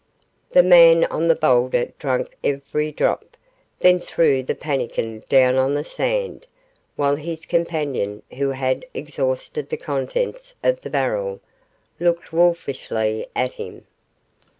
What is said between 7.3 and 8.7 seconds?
companion, who